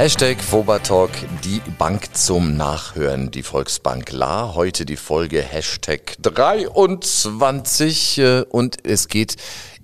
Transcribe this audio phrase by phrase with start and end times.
[0.00, 1.10] Hashtag Fobatalk,
[1.44, 4.54] die Bank zum Nachhören, die Volksbank La.
[4.54, 9.36] Heute die Folge Hashtag 23 äh, und es geht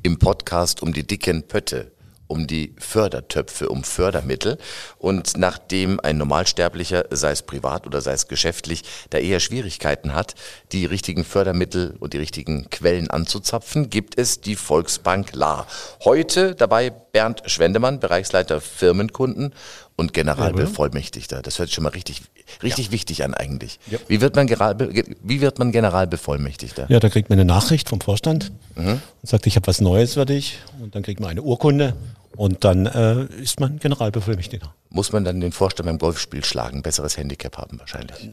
[0.02, 1.92] im Podcast um die dicken Pötte
[2.28, 4.58] um die Fördertöpfe, um Fördermittel.
[4.98, 10.34] Und nachdem ein Normalsterblicher, sei es privat oder sei es geschäftlich, da eher Schwierigkeiten hat,
[10.72, 15.66] die richtigen Fördermittel und die richtigen Quellen anzuzapfen, gibt es die Volksbank La.
[16.04, 19.54] Heute dabei Bernd Schwendemann, Bereichsleiter Firmenkunden
[19.96, 21.42] und Generalbevollmächtigter.
[21.42, 22.22] Das hört sich schon mal richtig,
[22.62, 22.92] richtig ja.
[22.92, 23.78] wichtig an eigentlich.
[23.90, 23.98] Ja.
[24.08, 26.86] Wie, wird man wie wird man Generalbevollmächtigter?
[26.88, 29.00] Ja, da kriegt man eine Nachricht vom Vorstand mhm.
[29.22, 30.58] und sagt, ich habe was Neues für dich.
[30.80, 31.94] Und dann kriegt man eine Urkunde
[32.36, 34.74] und dann äh, ist man Generalbevollmächtigter.
[34.90, 38.30] Muss man dann den Vorstand beim Golfspiel schlagen, besseres Handicap haben wahrscheinlich?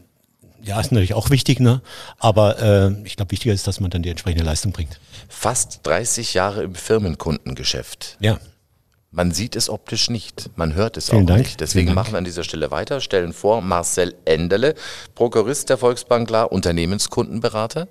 [0.61, 1.81] Ja, ist natürlich auch wichtig, ne?
[2.19, 4.97] aber äh, ich glaube, wichtiger ist, dass man dann die entsprechende Leistung bringt.
[5.27, 8.17] Fast 30 Jahre im Firmenkundengeschäft.
[8.21, 8.39] Ja.
[9.15, 11.39] Man sieht es optisch nicht, man hört es Vielen auch Dank.
[11.41, 11.61] nicht.
[11.61, 14.73] Deswegen machen wir an dieser Stelle weiter, stellen vor Marcel Endele,
[15.13, 17.87] Prokurist der Volksbank klar, Unternehmenskundenberater.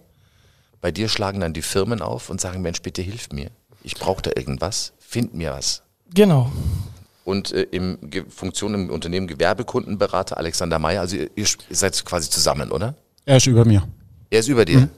[0.81, 3.51] Bei dir schlagen dann die Firmen auf und sagen, Mensch, bitte hilf mir.
[3.85, 5.85] Ich brauche da irgendwas, find mir was.
[6.13, 6.51] Genau.
[7.25, 12.31] Und äh, im Ge Funktion im Unternehmen Gewerbekundenberater Alexander Meyer, also ihr, ihr seid quasi
[12.31, 12.97] zusammen, oder?
[13.27, 13.87] Er ist über mir.
[14.29, 14.81] Er ist über dir.
[14.81, 14.91] Mhm.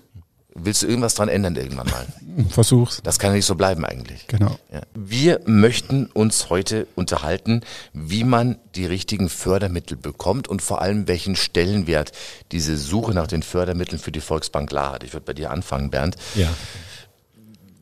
[0.56, 2.06] Willst du irgendwas dran ändern irgendwann mal?
[2.48, 3.00] Versuch's.
[3.02, 4.28] Das kann ja nicht so bleiben eigentlich.
[4.28, 4.56] Genau.
[4.72, 4.82] Ja.
[4.94, 11.34] Wir möchten uns heute unterhalten, wie man die richtigen Fördermittel bekommt und vor allem welchen
[11.34, 12.12] Stellenwert
[12.52, 15.02] diese Suche nach den Fördermitteln für die Volksbank klar hat.
[15.02, 16.16] Ich würde bei dir anfangen, Bernd.
[16.36, 16.48] Ja.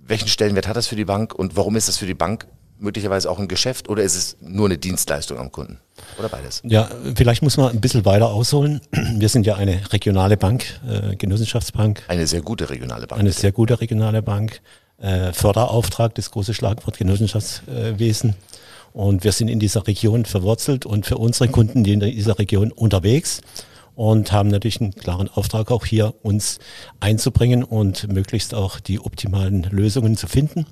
[0.06, 2.46] Welchen Stellenwert hat das für die Bank und warum ist das für die Bank
[2.82, 5.78] möglicherweise auch ein Geschäft oder ist es nur eine Dienstleistung am Kunden?
[6.18, 6.60] Oder beides?
[6.64, 8.80] Ja, vielleicht muss man ein bisschen weiter ausholen.
[8.92, 12.02] Wir sind ja eine regionale Bank, äh, Genossenschaftsbank.
[12.08, 13.20] Eine sehr gute regionale Bank.
[13.20, 13.40] Eine bitte.
[13.40, 14.60] sehr gute regionale Bank.
[14.98, 18.34] Äh, Förderauftrag, das große Schlagwort Genossenschaftswesen.
[18.92, 22.70] Und wir sind in dieser Region verwurzelt und für unsere Kunden, die in dieser Region
[22.70, 23.40] unterwegs
[23.94, 26.58] und haben natürlich einen klaren Auftrag auch hier uns
[27.00, 30.66] einzubringen und möglichst auch die optimalen Lösungen zu finden.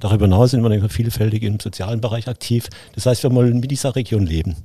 [0.00, 2.68] Darüber hinaus sind wir vielfältig im sozialen Bereich aktiv.
[2.94, 4.56] Das heißt, wir wollen mit dieser Region leben.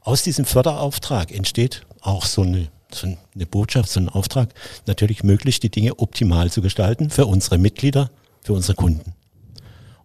[0.00, 4.54] Aus diesem Förderauftrag entsteht auch so eine, so eine Botschaft, so ein Auftrag,
[4.86, 8.10] natürlich möglich, die Dinge optimal zu gestalten für unsere Mitglieder,
[8.42, 9.14] für unsere Kunden.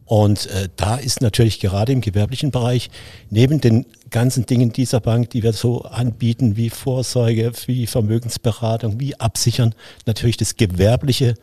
[0.05, 2.91] Und äh, da ist natürlich gerade im gewerblichen Bereich
[3.31, 9.19] neben den ganzen Dingen dieser Bank, die wir so anbieten, wie Vorsorge, wie Vermögensberatung, wie
[9.19, 9.73] Absichern,
[10.05, 11.33] natürlich das gewerbliche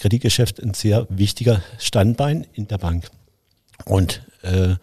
[0.00, 3.08] Kreditgeschäft ein sehr wichtiger Standbein in der Bank.
[3.84, 4.74] Und äh,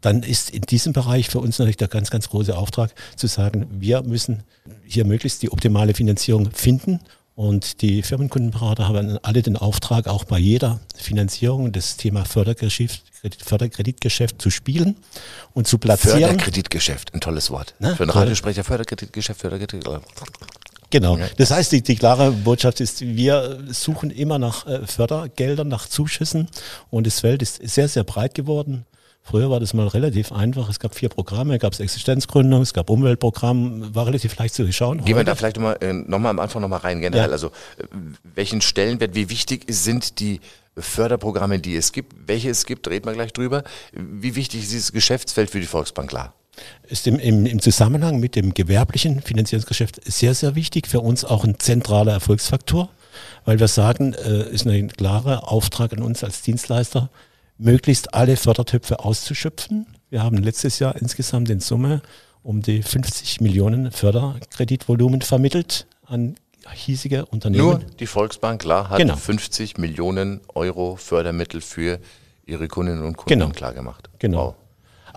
[0.00, 3.66] dann ist in diesem Bereich für uns natürlich der ganz, ganz große Auftrag zu sagen,
[3.70, 4.42] wir müssen
[4.84, 7.00] hier möglichst die optimale Finanzierung finden.
[7.34, 13.02] Und die Firmenkundenberater haben alle den Auftrag, auch bei jeder Finanzierung das Thema Fördergeschäft,
[13.44, 14.96] Förderkreditgeschäft zu spielen
[15.54, 16.18] und zu platzieren.
[16.18, 17.74] Förderkreditgeschäft, ein tolles Wort.
[17.78, 20.04] Na, Für einen Radiosprecher Förderkreditgeschäft, Förderkreditgeschäft.
[20.90, 21.18] Genau.
[21.36, 26.48] Das heißt, die, die klare Botschaft ist, wir suchen immer nach äh, Fördergeldern, nach Zuschüssen
[26.90, 28.86] und das Feld ist sehr, sehr breit geworden.
[29.22, 30.70] Früher war das mal relativ einfach.
[30.70, 35.04] Es gab vier Programme, es gab Existenzgründung, es gab Umweltprogramm, war relativ leicht zu schauen.
[35.04, 37.26] Gehen wir da vielleicht nochmal äh, noch mal am Anfang nochmal rein, generell.
[37.26, 37.32] Ja.
[37.32, 37.84] Also äh,
[38.22, 40.40] welchen Stellenwert, wie wichtig sind die
[40.78, 43.64] Förderprogramme, die es gibt, welche es gibt, reden wir gleich drüber.
[43.92, 46.32] Wie wichtig ist dieses Geschäftsfeld für die Volksbank klar?
[46.88, 50.86] Ist im, im, im Zusammenhang mit dem gewerblichen Finanzierungsgeschäft sehr, sehr wichtig.
[50.86, 52.88] Für uns auch ein zentraler Erfolgsfaktor,
[53.44, 57.10] weil wir sagen, äh, ist ein klarer Auftrag an uns als Dienstleister,
[57.58, 59.86] möglichst alle Fördertöpfe auszuschöpfen.
[60.10, 62.02] Wir haben letztes Jahr insgesamt in Summe
[62.42, 66.36] um die 50 Millionen Förderkreditvolumen vermittelt an
[66.72, 67.64] hiesige Unternehmen.
[67.64, 69.16] Nur die Volksbank, klar, hat genau.
[69.16, 71.98] 50 Millionen Euro Fördermittel für
[72.46, 73.50] ihre Kundinnen und Kunden genau.
[73.50, 74.08] klar gemacht.
[74.18, 74.38] Genau.
[74.38, 74.54] Wow.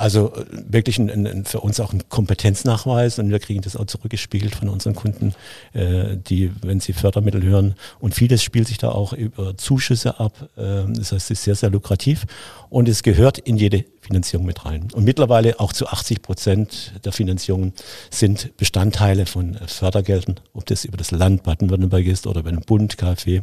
[0.01, 3.85] Also äh, wirklich ein, ein, für uns auch ein Kompetenznachweis und wir kriegen das auch
[3.85, 5.35] zurückgespiegelt von unseren Kunden,
[5.73, 10.49] äh, die, wenn sie Fördermittel hören und vieles spielt sich da auch über Zuschüsse ab.
[10.57, 12.25] Äh, das heißt, es ist sehr, sehr lukrativ
[12.69, 14.87] und es gehört in jede Finanzierung mit rein.
[14.93, 17.73] Und mittlerweile auch zu 80 Prozent der Finanzierungen
[18.09, 22.97] sind Bestandteile von Fördergeldern, ob das über das Land Baden-Württemberg ist oder über den Bund,
[22.97, 23.41] KfW,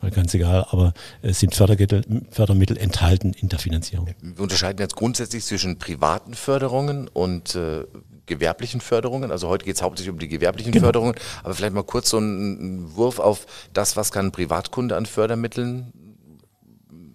[0.00, 4.08] mal ganz egal, aber es sind Fördermittel enthalten in der Finanzierung.
[4.22, 7.84] Wir unterscheiden jetzt grundsätzlich zwischen privaten Förderungen und äh,
[8.26, 9.32] gewerblichen Förderungen.
[9.32, 10.86] Also heute geht es hauptsächlich um die gewerblichen genau.
[10.86, 15.06] Förderungen, aber vielleicht mal kurz so einen Wurf auf das, was kann ein Privatkunde an
[15.06, 15.92] Fördermitteln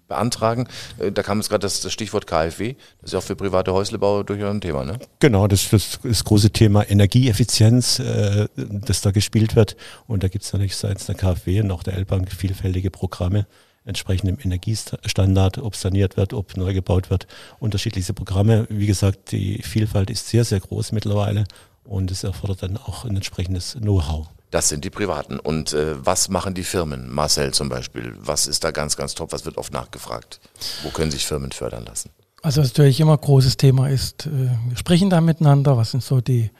[0.09, 0.67] beantragen.
[0.99, 2.75] Äh, da kam jetzt gerade das, das, Stichwort KfW.
[2.99, 4.99] Das ist ja auch für private Häuslebau durchaus ein Thema, ne?
[5.19, 9.77] Genau, das, das, das große Thema Energieeffizienz, äh, das da gespielt wird.
[10.07, 13.47] Und da gibt es natürlich seitens der KfW und auch der L-Bank vielfältige Programme
[13.85, 17.27] entsprechend im Energiestandard, ob saniert wird, ob neu gebaut wird,
[17.59, 18.65] unterschiedliche Programme.
[18.69, 21.45] Wie gesagt, die Vielfalt ist sehr, sehr groß mittlerweile
[21.83, 24.27] und es erfordert dann auch ein entsprechendes Know-how.
[24.51, 25.39] Das sind die Privaten.
[25.39, 27.09] Und äh, was machen die Firmen?
[27.09, 28.13] Marcel zum Beispiel.
[28.19, 29.31] Was ist da ganz, ganz top?
[29.31, 30.39] Was wird oft nachgefragt?
[30.83, 32.11] Wo können sich Firmen fördern lassen?
[32.43, 35.75] Also was natürlich immer ein großes Thema ist, äh, wir sprechen da miteinander.
[35.75, 36.51] Was sind so die,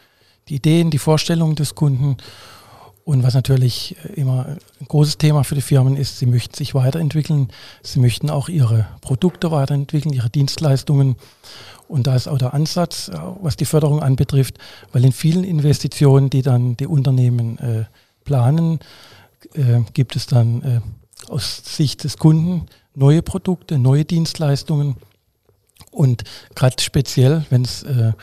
[0.49, 2.17] die Ideen, die Vorstellungen des Kunden?
[3.05, 4.45] Und was natürlich äh, immer
[4.79, 7.49] ein großes Thema für die Firmen ist, sie möchten sich weiterentwickeln.
[7.81, 11.17] Sie möchten auch ihre Produkte weiterentwickeln, ihre Dienstleistungen.
[11.87, 14.57] Und da ist auch der Ansatz, äh, was die Förderung anbetrifft,
[14.91, 17.85] weil in vielen Investitionen, die dann die Unternehmen äh,
[18.23, 18.79] planen,
[19.53, 20.81] äh, gibt es dann äh,
[21.29, 24.95] aus Sicht des Kunden neue Produkte, neue Dienstleistungen.
[25.91, 26.23] Und
[26.55, 28.13] gerade speziell, wenn's, äh,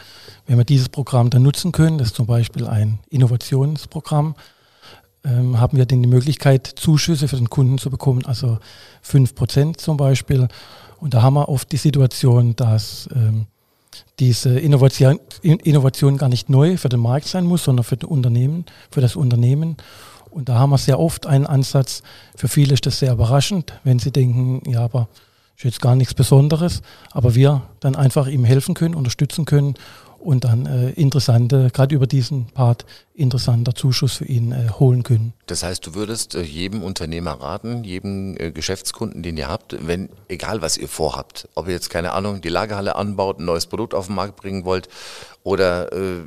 [0.47, 4.35] wenn wir dieses Programm dann nutzen können, das ist zum Beispiel ein Innovationsprogramm,
[5.25, 8.59] ähm, haben wir dann die Möglichkeit, Zuschüsse für den Kunden zu bekommen, also
[9.05, 10.49] 5% zum Beispiel.
[10.99, 13.47] Und da haben wir oft die Situation, dass ähm,
[14.19, 18.65] diese Innovation, Innovation gar nicht neu für den Markt sein muss, sondern für, das Unternehmen,
[18.91, 19.77] für das Unternehmen.
[20.31, 22.03] Und da haben wir sehr oft einen Ansatz.
[22.37, 25.09] Für viele ist das sehr überraschend, wenn sie denken, ja, aber
[25.57, 26.81] ist jetzt gar nichts Besonderes,
[27.11, 29.75] aber wir dann einfach ihm helfen können, unterstützen können
[30.21, 32.85] und dann äh, interessante, gerade über diesen Part,
[33.15, 35.33] interessanter Zuschuss für ihn äh, holen können.
[35.47, 40.11] Das heißt, du würdest äh, jedem Unternehmer raten, jedem äh, Geschäftskunden, den ihr habt, wenn,
[40.29, 43.95] egal was ihr vorhabt, ob ihr jetzt, keine Ahnung, die Lagerhalle anbaut, ein neues Produkt
[43.95, 44.89] auf den Markt bringen wollt
[45.43, 46.21] oder äh,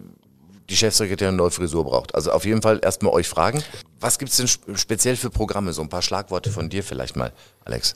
[0.70, 2.16] die Chefsekretärin eine neue Frisur braucht.
[2.16, 3.64] Also auf jeden Fall erstmal euch fragen,
[4.00, 5.74] was gibt es denn speziell für Programme?
[5.74, 7.32] So ein paar Schlagworte von dir vielleicht mal,
[7.66, 7.96] Alex.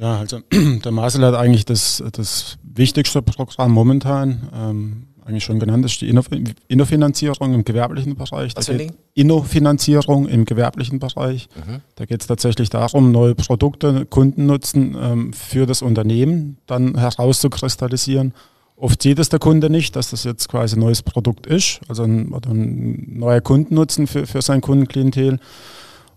[0.00, 5.84] Ja, also der Marcel hat eigentlich das, das wichtigste Programm momentan ähm, eigentlich schon genannt,
[5.84, 6.08] ist die
[6.68, 8.56] Innofinanzierung im gewerblichen Bereich.
[8.56, 8.92] Was für ein?
[9.14, 11.48] Innofinanzierung im gewerblichen Bereich.
[11.54, 11.80] Mhm.
[11.94, 18.34] Da geht es tatsächlich darum, neue Produkte, Kundennutzen ähm, für das Unternehmen dann herauszukristallisieren.
[18.76, 22.02] Oft sieht es der Kunde nicht, dass das jetzt quasi ein neues Produkt ist, also
[22.02, 25.38] ein, ein neuer Kundennutzen für, für sein Kundenklientel.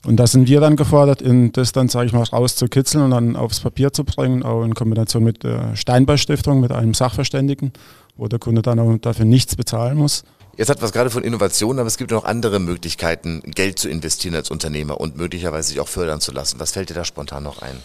[0.06, 3.36] Und da sind wir dann gefordert, in das dann, sage ich mal, rauszukitzeln und dann
[3.36, 7.74] aufs Papier zu bringen, auch in Kombination mit der Steinbeil-Stiftung, mit einem Sachverständigen,
[8.16, 10.24] wo der Kunde dann auch dafür nichts bezahlen muss.
[10.58, 14.36] Jetzt hat was gerade von Innovation, aber es gibt noch andere Möglichkeiten, Geld zu investieren
[14.36, 16.60] als Unternehmer und möglicherweise sich auch fördern zu lassen.
[16.60, 17.76] Was fällt dir da spontan noch ein?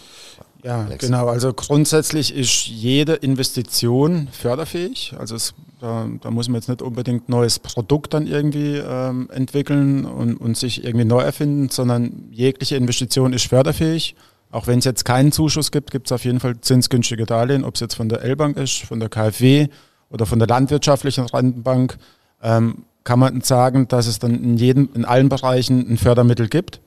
[0.63, 1.05] Ja, Alex.
[1.05, 1.29] genau.
[1.29, 5.15] Also grundsätzlich ist jede Investition förderfähig.
[5.19, 9.31] Also es, da, da, muss man jetzt nicht unbedingt ein neues Produkt dann irgendwie ähm,
[9.33, 14.15] entwickeln und, und sich irgendwie neu erfinden, sondern jegliche Investition ist förderfähig.
[14.51, 17.77] Auch wenn es jetzt keinen Zuschuss gibt, gibt es auf jeden Fall zinsgünstige Darlehen, ob
[17.77, 19.69] es jetzt von der L-Bank ist, von der KfW
[20.11, 21.97] oder von der landwirtschaftlichen Rentenbank.
[22.43, 26.81] Ähm, kann man sagen, dass es dann in jedem, in allen Bereichen ein Fördermittel gibt.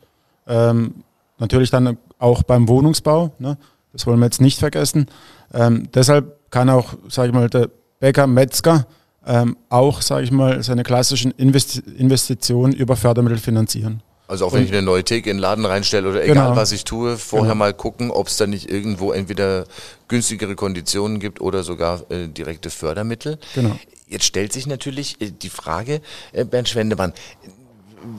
[0.45, 1.03] Ähm,
[1.39, 3.57] Natürlich dann auch beim Wohnungsbau, ne?
[3.91, 5.07] das wollen wir jetzt nicht vergessen.
[5.53, 8.87] Ähm, deshalb kann auch, sage ich mal, der Bäcker, Metzger
[9.25, 14.01] ähm, auch, sage ich mal, seine klassischen Investi Investitionen über Fördermittel finanzieren.
[14.27, 16.55] Also auch wenn und, ich eine neue Theke in den Laden reinstelle oder egal genau.
[16.55, 17.59] was ich tue, vorher genau.
[17.59, 19.65] mal gucken, ob es da nicht irgendwo entweder
[20.07, 23.37] günstigere Konditionen gibt oder sogar äh, direkte Fördermittel.
[23.53, 23.77] Genau.
[24.07, 27.13] Jetzt stellt sich natürlich äh, die Frage, äh, Bernd Schwendemann,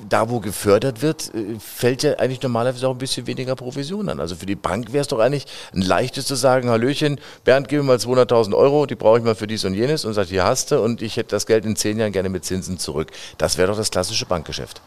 [0.08, 4.20] da wo gefördert wird, äh, fällt ja eigentlich normalerweise auch ein bisschen weniger Provision an.
[4.20, 7.80] Also für die Bank wäre es doch eigentlich ein leichtes zu sagen, Hallöchen, Bernd, gib
[7.80, 10.44] mir mal 200.000 Euro, die brauche ich mal für dies und jenes und sagt, hier
[10.44, 13.10] hast du und ich hätte das Geld in zehn Jahren gerne mit Zinsen zurück.
[13.38, 14.80] Das wäre doch das klassische Bankgeschäft.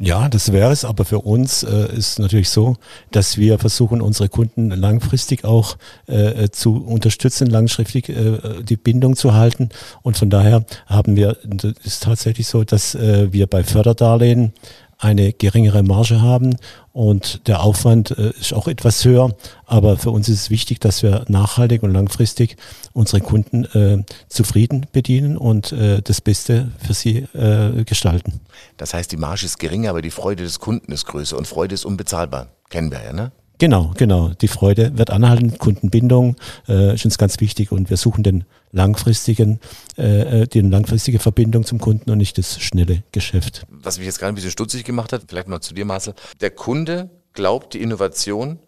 [0.00, 2.76] Ja, das wäre es, aber für uns äh, ist natürlich so,
[3.12, 9.34] dass wir versuchen, unsere Kunden langfristig auch äh, zu unterstützen, langfristig äh, die Bindung zu
[9.34, 9.68] halten.
[10.02, 11.36] Und von daher haben wir,
[11.84, 14.52] ist tatsächlich so, dass äh, wir bei Förderdarlehen
[14.98, 16.56] eine geringere Marge haben
[16.94, 19.34] und der Aufwand äh, ist auch etwas höher.
[19.66, 22.56] Aber für uns ist es wichtig, dass wir nachhaltig und langfristig
[22.92, 28.40] unsere Kunden äh, zufrieden bedienen und äh, das Beste für sie äh, gestalten.
[28.76, 31.74] Das heißt, die Marge ist geringer, aber die Freude des Kunden ist größer und Freude
[31.74, 32.46] ist unbezahlbar.
[32.70, 33.32] Kennen wir ja, ne?
[33.58, 34.30] Genau, genau.
[34.40, 36.36] Die Freude wird anhalten, Kundenbindung
[36.68, 39.60] äh, ist uns ganz wichtig und wir suchen den langfristigen,
[39.96, 43.64] äh, äh, die langfristige Verbindung zum Kunden und nicht das schnelle Geschäft.
[43.70, 46.14] Was mich jetzt gerade ein bisschen stutzig gemacht hat, vielleicht mal zu dir, Marcel.
[46.40, 48.58] Der Kunde glaubt, die Innovation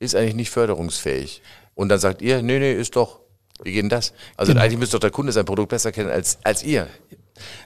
[0.00, 1.42] ist eigentlich nicht förderungsfähig.
[1.74, 3.20] Und dann sagt ihr, nee, nee, ist doch.
[3.62, 4.12] Wie geht denn das?
[4.36, 4.64] Also genau.
[4.64, 6.88] eigentlich müsste doch der Kunde sein Produkt besser kennen als, als ihr.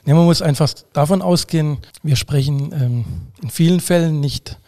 [0.05, 3.05] Ja, man muss einfach davon ausgehen, wir sprechen ähm,
[3.41, 4.66] in vielen Fällen nicht äh,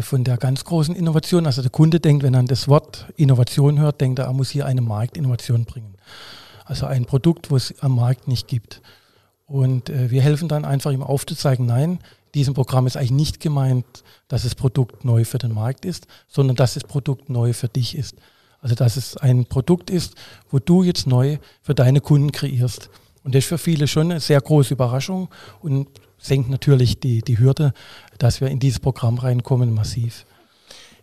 [0.00, 1.46] von der ganz großen Innovation.
[1.46, 4.66] Also der Kunde denkt, wenn er das Wort Innovation hört, denkt er, er muss hier
[4.66, 5.96] eine Marktinnovation bringen.
[6.64, 8.80] Also ein Produkt, wo es am Markt nicht gibt.
[9.46, 11.98] Und äh, wir helfen dann einfach ihm aufzuzeigen, nein,
[12.34, 13.84] diesem Programm ist eigentlich nicht gemeint,
[14.28, 17.96] dass das Produkt neu für den Markt ist, sondern dass das Produkt neu für dich
[17.98, 18.14] ist.
[18.60, 20.14] Also dass es ein Produkt ist,
[20.50, 22.90] wo du jetzt neu für deine Kunden kreierst.
[23.24, 25.28] Und das ist für viele schon eine sehr große Überraschung
[25.60, 25.88] und
[26.20, 27.72] senkt natürlich die, die Hürde,
[28.18, 30.26] dass wir in dieses Programm reinkommen, massiv.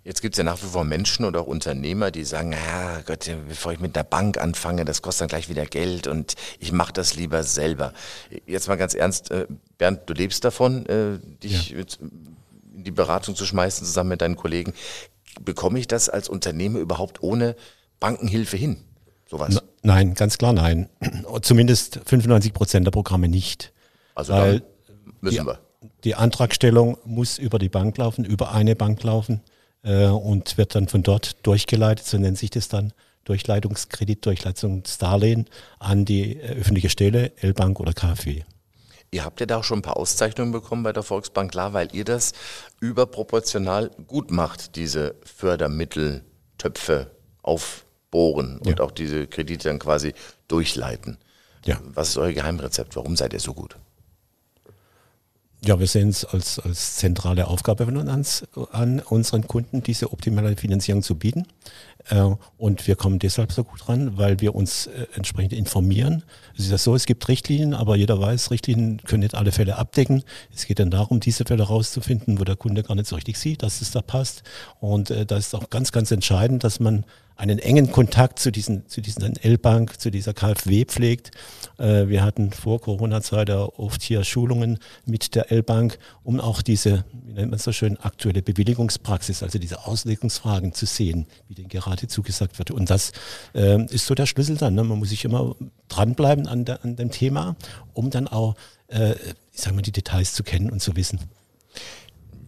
[0.07, 3.29] Jetzt gibt es ja nach wie vor Menschen oder auch Unternehmer, die sagen, ja Gott,
[3.50, 6.93] bevor ich mit der Bank anfange, das kostet dann gleich wieder Geld und ich mache
[6.93, 7.91] das lieber selber.
[8.45, 9.47] Jetzt mal ganz ernst, äh,
[9.77, 11.79] Bernd, du lebst davon, äh, dich ja.
[11.79, 14.71] in die Beratung zu schmeißen zusammen mit deinen Kollegen.
[15.41, 17.57] Bekomme ich das als Unternehmer überhaupt ohne
[18.00, 18.77] Bankenhilfe hin?
[19.29, 19.62] Sowas?
[19.83, 20.88] Nein, ganz klar nein.
[21.41, 23.74] Zumindest 95 Prozent der Programme nicht.
[24.15, 24.63] Also Weil
[25.21, 25.59] müssen die, wir.
[26.03, 29.41] Die Antragstellung muss über die Bank laufen, über eine Bank laufen
[29.83, 32.93] äh, und wird dann von dort durchgeleitet, so nennt sich das dann,
[33.25, 38.43] Durchleitungskredit, Durchleitungsdarlehen an die äh, öffentliche Stelle, L-Bank oder KfW.
[39.12, 41.89] Ihr habt ja da auch schon ein paar Auszeichnungen bekommen bei der Volksbank, klar, weil
[41.93, 42.33] ihr das
[42.79, 48.86] überproportional gut macht, diese Fördermitteltöpfe aufbohren und ja.
[48.86, 50.13] auch diese Kredite dann quasi
[50.47, 51.17] durchleiten.
[51.65, 51.79] Ja.
[51.83, 52.95] Was ist euer Geheimrezept?
[52.95, 53.77] Warum seid ihr so gut?
[55.65, 60.55] Ja, wir sehen es als, als zentrale Aufgabe von uns an, unseren Kunden diese optimale
[60.55, 61.47] Finanzierung zu bieten.
[62.09, 66.23] Äh, und wir kommen deshalb so gut ran, weil wir uns äh, entsprechend informieren.
[66.55, 69.77] Es ist ja so, es gibt Richtlinien, aber jeder weiß, Richtlinien können nicht alle Fälle
[69.77, 70.23] abdecken.
[70.53, 73.63] Es geht dann darum, diese Fälle rauszufinden, wo der Kunde gar nicht so richtig sieht,
[73.63, 74.43] dass es da passt.
[74.79, 77.05] Und äh, da ist auch ganz, ganz entscheidend, dass man
[77.37, 81.31] einen engen Kontakt zu diesen, zu diesen L-Bank, zu dieser KfW pflegt.
[81.77, 87.51] Wir hatten vor Corona-Zeit oft hier Schulungen mit der L-Bank, um auch diese, wie nennt
[87.51, 92.69] man so schön, aktuelle Bewilligungspraxis, also diese Auslegungsfragen zu sehen, wie denn gerade zugesagt wird.
[92.69, 93.11] Und das
[93.55, 94.75] äh, ist so der Schlüssel dann.
[94.75, 94.83] Ne?
[94.83, 95.55] Man muss sich immer
[95.87, 97.55] dranbleiben an, der, an dem Thema,
[97.93, 98.55] um dann auch,
[98.89, 99.13] äh,
[99.51, 101.19] ich sag mal, die Details zu kennen und zu wissen.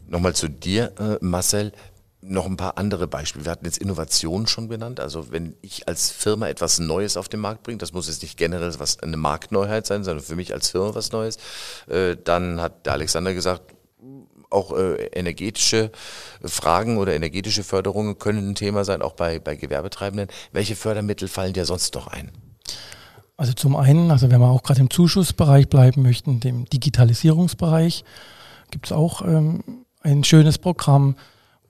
[0.08, 1.72] Nochmal zu dir, äh, Marcel
[2.22, 3.46] noch ein paar andere Beispiele.
[3.46, 5.00] Wir hatten jetzt Innovation schon benannt.
[5.00, 8.38] Also wenn ich als Firma etwas Neues auf den Markt bringe, das muss jetzt nicht
[8.38, 11.38] generell was eine Marktneuheit sein, sondern für mich als Firma was Neues,
[11.88, 13.74] äh, dann hat der Alexander gesagt,
[14.50, 15.92] auch äh, energetische
[16.44, 20.28] Fragen oder energetische Förderungen können ein Thema sein, auch bei, bei Gewerbetreibenden.
[20.52, 22.32] Welche Fördermittel fallen dir sonst noch ein?
[23.38, 28.04] Also zum einen, also wenn wir auch gerade im Zuschussbereich bleiben möchten, dem Digitalisierungsbereich,
[28.72, 31.16] gibt es auch ähm, ein schönes Programm,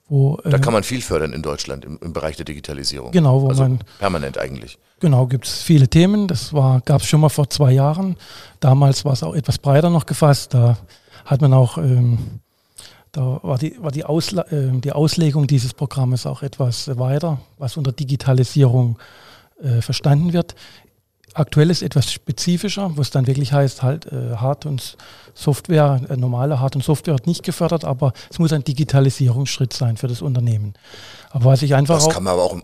[0.08, 3.12] wo, da äh, kann man viel fördern in Deutschland im, im Bereich der Digitalisierung.
[3.12, 4.78] Genau, wo also man permanent eigentlich.
[4.98, 6.26] Genau, gibt es viele Themen.
[6.26, 8.16] Das gab es schon mal vor zwei Jahren.
[8.58, 10.52] Damals war es auch etwas breiter noch gefasst.
[10.52, 10.76] Da
[11.24, 12.40] hat man auch, ähm,
[13.12, 17.76] da war, die, war die, Ausla äh, die Auslegung dieses Programmes auch etwas weiter, was
[17.76, 18.98] unter Digitalisierung
[19.62, 20.54] äh, verstanden wird.
[21.34, 24.96] Aktuell ist etwas spezifischer, wo es dann wirklich heißt, halt äh, Hard- und
[25.34, 29.96] Software, äh, normale Hard- und Software wird nicht gefördert, aber es muss ein Digitalisierungsschritt sein
[29.96, 30.74] für das Unternehmen.
[31.30, 32.56] Aber was ich einfach Das auch, kann man aber auch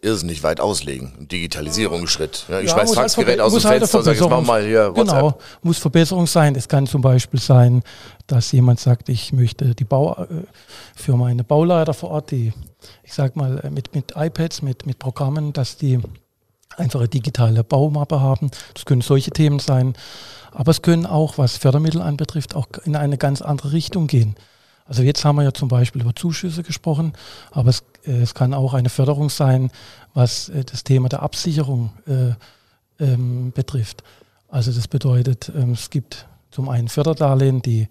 [0.00, 1.12] irrsinnig weit auslegen.
[1.18, 2.46] Ein Digitalisierungsschritt.
[2.48, 4.64] Ja, ich ja, schmeiß Faxgerät halt aus dem halt Fenster und sage, jetzt mach mal
[4.64, 5.06] hier WhatsApp.
[5.06, 6.54] Genau, muss Verbesserung sein.
[6.54, 7.82] Es kann zum Beispiel sein,
[8.26, 10.26] dass jemand sagt, ich möchte die Bau, äh,
[10.94, 12.52] für meine Bauleiter vor Ort, die,
[13.02, 16.00] ich sag mal, äh, mit, mit iPads, mit, mit Programmen, dass die
[16.76, 18.50] einfache digitale Baumappe haben.
[18.74, 19.94] Das können solche Themen sein.
[20.52, 24.34] Aber es können auch, was Fördermittel anbetrifft, auch in eine ganz andere Richtung gehen.
[24.88, 27.12] Also jetzt haben wir ja zum Beispiel über Zuschüsse gesprochen,
[27.52, 29.70] aber es, äh, es kann auch eine Förderung sein,
[30.14, 32.32] was äh, das Thema der Absicherung äh,
[33.04, 34.02] ähm, betrifft.
[34.48, 37.86] Also das bedeutet, ähm, es gibt zum einen Förderdarlehen, die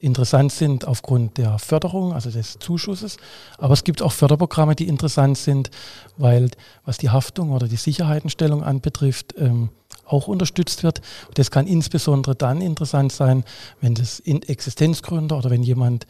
[0.00, 3.18] interessant sind aufgrund der Förderung, also des Zuschusses.
[3.58, 5.70] Aber es gibt auch Förderprogramme, die interessant sind,
[6.16, 6.50] weil
[6.84, 9.70] was die Haftung oder die Sicherheitenstellung anbetrifft, ähm,
[10.04, 11.00] auch unterstützt wird.
[11.34, 13.44] Das kann insbesondere dann interessant sein,
[13.80, 16.06] wenn das in Existenzgründer oder wenn jemand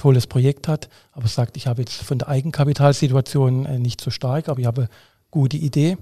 [0.00, 4.48] tolles Projekt hat, aber sagt, ich habe jetzt von der Eigenkapitalsituation äh, nicht so stark,
[4.48, 4.88] aber ich habe
[5.30, 5.98] gute Idee.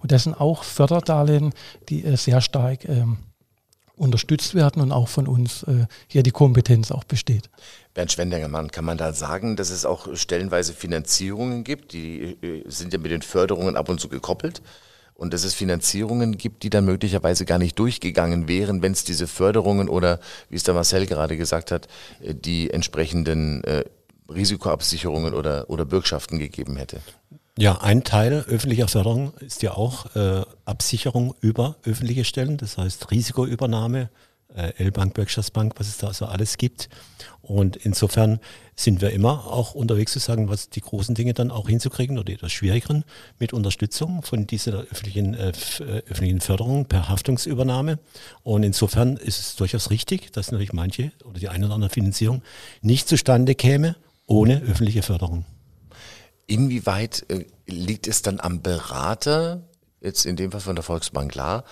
[0.00, 1.52] Und das sind auch Förderdarlehen,
[1.88, 3.18] die äh, sehr stark ähm,
[3.94, 7.50] unterstützt werden und auch von uns äh, hier die Kompetenz auch besteht.
[7.92, 12.98] Bernd Schwendengermann, kann man da sagen, dass es auch stellenweise Finanzierungen gibt, die sind ja
[12.98, 14.62] mit den Förderungen ab und zu gekoppelt
[15.22, 19.28] und dass es Finanzierungen gibt, die dann möglicherweise gar nicht durchgegangen wären, wenn es diese
[19.28, 20.18] Förderungen oder,
[20.50, 21.86] wie es der Marcel gerade gesagt hat,
[22.20, 23.84] äh, die entsprechenden äh,
[24.28, 26.98] Risikoabsicherungen oder, oder Bürgschaften gegeben hätte?
[27.56, 33.12] Ja, ein Teil öffentlicher Förderung ist ja auch äh, Absicherung über öffentliche Stellen, das heißt
[33.12, 34.10] Risikoübernahme
[34.56, 36.88] äh, L-Bank, Bürgschaftsbank, was es da so alles gibt.
[37.40, 38.38] Und insofern
[38.76, 42.24] sind wir immer auch unterwegs zu sagen, was die großen Dinge dann auch hinzukriegen oder
[42.24, 43.04] die etwas schwierigeren
[43.38, 47.98] mit Unterstützung von dieser öffentlichen, äh, äh, öffentlichen Förderung per Haftungsübernahme.
[48.42, 52.42] Und insofern ist es durchaus richtig, dass natürlich manche oder die eine oder andere Finanzierung
[52.80, 55.44] nicht zustande käme ohne öffentliche Förderung.
[56.46, 59.62] Inwieweit äh, liegt es dann am Berater,
[60.00, 61.64] jetzt in dem Fall von der Volksbank klar,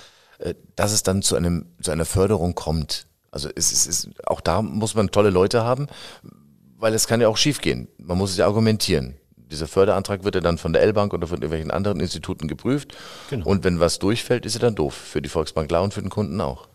[0.77, 3.07] dass es dann zu, einem, zu einer Förderung kommt?
[3.31, 5.87] Also es ist, es ist, auch da muss man tolle Leute haben,
[6.79, 7.89] weil es kann ja auch schiefgehen.
[7.99, 9.17] Man muss es ja argumentieren.
[9.37, 12.97] Dieser Förderantrag wird ja dann von der L-Bank oder von irgendwelchen anderen Instituten geprüft.
[13.31, 13.47] Genau.
[13.47, 14.95] Und wenn was durchfällt, ist er dann doof.
[14.95, 16.69] Für die Volksbank klar und für den Kunden auch.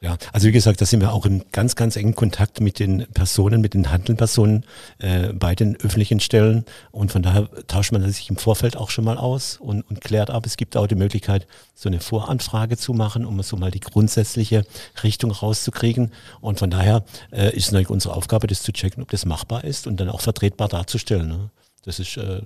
[0.00, 3.04] Ja, also wie gesagt, da sind wir auch in ganz, ganz engen Kontakt mit den
[3.14, 4.64] Personen, mit den Handelpersonen
[4.98, 6.64] äh, bei den öffentlichen Stellen.
[6.92, 10.30] Und von daher tauscht man sich im Vorfeld auch schon mal aus und, und klärt
[10.30, 10.46] ab.
[10.46, 14.64] Es gibt auch die Möglichkeit, so eine Voranfrage zu machen, um so mal die grundsätzliche
[15.02, 16.12] Richtung rauszukriegen.
[16.40, 17.02] Und von daher
[17.32, 20.20] äh, ist natürlich unsere Aufgabe, das zu checken, ob das machbar ist und dann auch
[20.20, 21.26] vertretbar darzustellen.
[21.26, 21.50] Ne?
[21.82, 22.42] Das ist äh,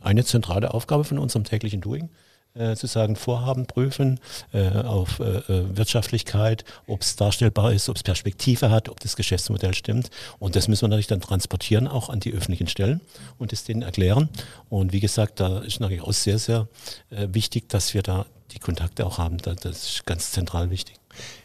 [0.00, 2.08] eine zentrale Aufgabe von unserem täglichen Doing
[2.54, 4.20] äh, zu sagen, Vorhaben prüfen
[4.52, 9.16] äh, auf äh, äh Wirtschaftlichkeit, ob es darstellbar ist, ob es Perspektive hat, ob das
[9.16, 10.10] Geschäftsmodell stimmt.
[10.38, 13.00] Und das müssen wir natürlich dann transportieren, auch an die öffentlichen Stellen
[13.38, 14.28] und es denen erklären.
[14.68, 16.68] Und wie gesagt, da ist natürlich auch sehr, sehr
[17.10, 19.38] äh, wichtig, dass wir da die Kontakte auch haben.
[19.38, 20.96] Das ist ganz zentral wichtig.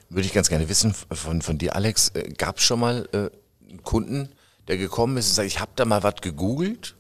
[0.10, 2.10] Würde ich ganz gerne wissen von, von dir, Alex.
[2.10, 4.30] Äh, Gab es schon mal einen Kunden,
[4.68, 6.95] der gekommen ist und sagt, ich habe da mal was gegoogelt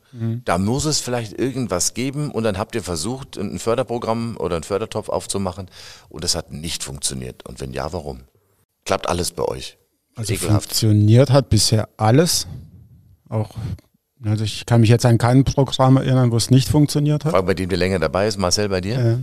[0.46, 4.64] da muss es vielleicht irgendwas geben und dann habt ihr versucht, ein Förderprogramm oder einen
[4.64, 5.68] Fördertopf aufzumachen
[6.10, 7.46] und es hat nicht funktioniert.
[7.46, 8.22] Und wenn ja, warum?
[8.86, 9.78] Klappt alles bei euch?
[10.16, 10.70] Also Ekelhaft.
[10.70, 12.48] funktioniert hat bisher alles.
[13.28, 13.52] Auch,
[14.24, 17.32] also ich kann mich jetzt an kein Programm erinnern, wo es nicht funktioniert hat.
[17.32, 18.98] Frage, bei dem der länger dabei ist, Marcel, bei dir?
[18.98, 19.18] Äh.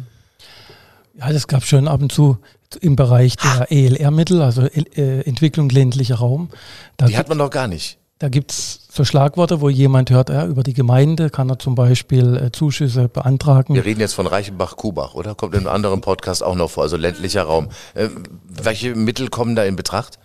[1.18, 2.38] Ja, das gab schon ab und zu
[2.80, 6.48] im Bereich der ELR-Mittel, also äh, Entwicklung ländlicher Raum.
[6.96, 7.98] Da Die hat man noch gar nicht.
[8.22, 11.74] Da gibt es so Schlagworte, wo jemand hört, ja, über die Gemeinde kann er zum
[11.74, 13.74] Beispiel äh, Zuschüsse beantragen.
[13.74, 15.34] Wir reden jetzt von Reichenbach-Kubach, oder?
[15.34, 17.70] Kommt in einem anderen Podcast auch noch vor, also ländlicher Raum.
[17.94, 18.10] Äh,
[18.48, 20.20] welche Mittel kommen da in Betracht?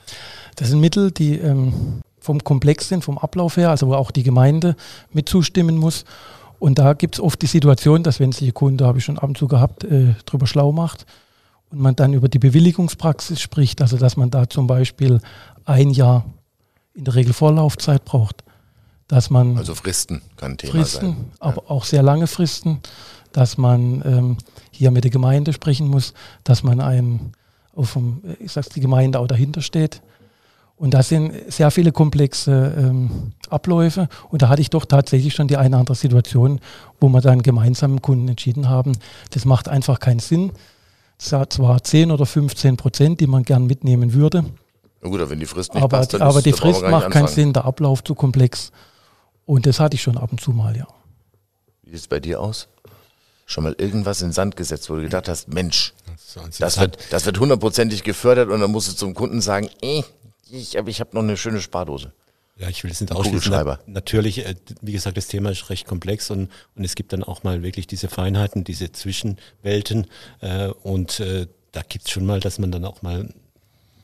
[0.58, 4.22] Das sind Mittel, die ähm, vom Komplex sind, vom Ablauf her, also wo auch die
[4.22, 4.76] Gemeinde
[5.12, 6.06] mit zustimmen muss.
[6.60, 9.18] Und da gibt es oft die Situation, dass wenn sich ein Kunde, habe ich schon
[9.18, 11.08] ab und zu gehabt, äh, drüber schlau macht
[11.72, 15.20] und man dann über die Bewilligungspraxis spricht, also dass man da zum Beispiel
[15.66, 16.26] ein Jahr
[16.98, 18.44] in der Regel Vorlaufzeit braucht.
[19.08, 21.32] Dass man also Fristen kann Thema Fristen, sein.
[21.40, 21.70] aber ja.
[21.70, 22.82] auch sehr lange Fristen,
[23.32, 24.38] dass man ähm,
[24.72, 27.32] hier mit der Gemeinde sprechen muss, dass man ein,
[27.74, 30.02] auf dem, ich sag's, die Gemeinde auch dahinter steht.
[30.76, 34.10] Und das sind sehr viele komplexe ähm, Abläufe.
[34.30, 36.60] Und da hatte ich doch tatsächlich schon die eine oder andere Situation,
[37.00, 38.92] wo wir dann gemeinsam mit Kunden entschieden haben,
[39.32, 40.52] das macht einfach keinen Sinn.
[41.18, 44.44] Es hat zwar 10 oder 15 Prozent, die man gern mitnehmen würde,
[45.02, 47.28] na gut, wenn die Frist nicht aber, passt, dann Aber ist, die Frist macht keinen
[47.28, 48.72] Sinn, der Ablauf zu komplex.
[49.46, 50.88] Und das hatte ich schon ab und zu mal, ja.
[51.84, 52.68] Wie sieht es bei dir aus?
[53.46, 55.94] Schon mal irgendwas in den Sand gesetzt, wo du gedacht hast, Mensch,
[56.60, 60.04] das wird, das wird hundertprozentig gefördert und dann musst du zum Kunden sagen, eh,
[60.50, 62.12] ich, aber ich habe noch eine schöne Spardose.
[62.58, 63.78] Ja, ich will es nicht ausschließen.
[63.86, 67.44] Natürlich, äh, wie gesagt, das Thema ist recht komplex und, und es gibt dann auch
[67.44, 70.08] mal wirklich diese Feinheiten, diese Zwischenwelten
[70.42, 73.30] äh, und äh, da gibt es schon mal, dass man dann auch mal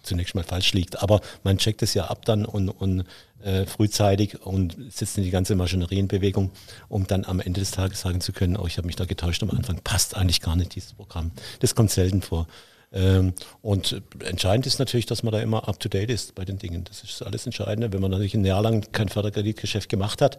[0.04, 1.02] zunächst mal falsch liegt.
[1.02, 3.06] Aber man checkt es ja ab dann und, und
[3.44, 6.52] äh, frühzeitig und setzt in die ganze Maschinerie in Bewegung,
[6.90, 9.44] um dann am Ende des Tages sagen zu können, oh, ich habe mich da getäuscht
[9.44, 11.32] am Anfang, passt eigentlich gar nicht dieses Programm.
[11.60, 12.48] Das kommt selten vor.
[12.94, 16.60] Ähm, und entscheidend ist natürlich, dass man da immer up to date ist bei den
[16.60, 16.84] Dingen.
[16.84, 17.92] Das ist alles Entscheidende.
[17.92, 20.38] Wenn man natürlich ein Jahr lang kein Förderkreditgeschäft gemacht hat,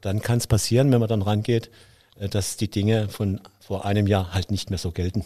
[0.00, 1.70] dann kann es passieren, wenn man dann rangeht,
[2.18, 5.24] äh, dass die Dinge von vor einem Jahr halt nicht mehr so gelten.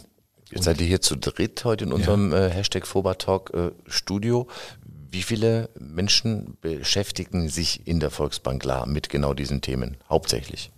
[0.53, 2.45] Jetzt seid ihr hier zu dritt heute in unserem ja.
[2.45, 4.47] äh, Hashtag Fobertalk äh, Studio.
[5.09, 10.71] Wie viele Menschen beschäftigen sich in der Volksbank La mit genau diesen Themen hauptsächlich?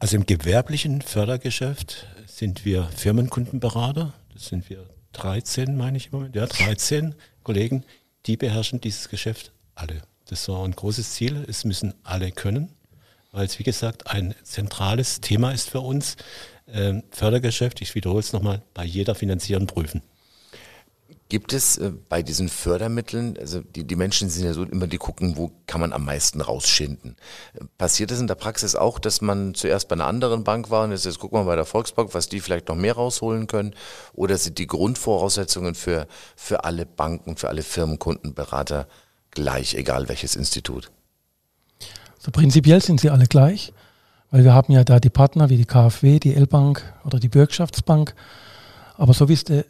[0.00, 4.12] Also im gewerblichen Fördergeschäft sind wir Firmenkundenberater.
[4.34, 6.34] Das sind wir 13, meine ich im Moment.
[6.34, 7.84] Ja, 13 Kollegen,
[8.26, 10.02] die beherrschen dieses Geschäft alle.
[10.26, 11.44] Das war ein großes Ziel.
[11.48, 12.72] Es müssen alle können,
[13.30, 16.16] weil es, wie gesagt, ein zentrales Thema ist für uns
[16.72, 20.02] äh, Fördergeschäft, ich wiederhole es nochmal, bei jeder Finanzierung prüfen.
[21.30, 24.96] Gibt es äh, bei diesen Fördermitteln, also die, die Menschen sind ja so immer, die
[24.96, 27.16] gucken, wo kann man am meisten rausschinden.
[27.76, 30.92] Passiert es in der Praxis auch, dass man zuerst bei einer anderen Bank war und
[30.92, 33.74] jetzt, jetzt gucken wir bei der Volksbank, was die vielleicht noch mehr rausholen können?
[34.14, 38.88] Oder sind die Grundvoraussetzungen für, für alle Banken, für alle Firmenkundenberater
[39.30, 40.90] gleich, egal welches Institut?
[42.18, 43.72] So prinzipiell sind sie alle gleich.
[44.30, 48.14] Weil wir haben ja da die Partner wie die KfW, die L-Bank oder die Bürgschaftsbank.
[48.96, 49.64] Aber so wie es der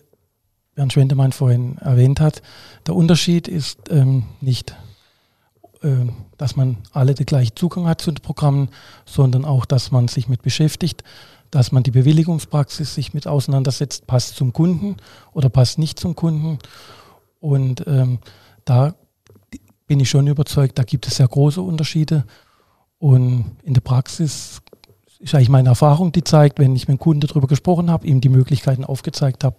[0.75, 2.43] Bernd Schwendemann vorhin erwähnt hat,
[2.87, 4.77] der Unterschied ist ähm, nicht,
[5.83, 8.69] äh, dass man alle den gleichen Zugang hat zu den Programmen,
[9.05, 11.05] sondern auch, dass man sich mit beschäftigt,
[11.51, 14.97] dass man die Bewilligungspraxis sich mit auseinandersetzt, passt zum Kunden
[15.33, 16.59] oder passt nicht zum Kunden.
[17.41, 18.19] Und ähm,
[18.65, 18.95] da
[19.87, 22.25] bin ich schon überzeugt, da gibt es sehr große Unterschiede.
[22.99, 24.61] Und in der Praxis
[25.21, 28.21] ist eigentlich meine Erfahrung, die zeigt, wenn ich mit dem Kunden darüber gesprochen habe, ihm
[28.21, 29.57] die Möglichkeiten aufgezeigt habe,